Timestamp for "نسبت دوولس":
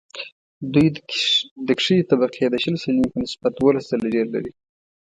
3.23-3.85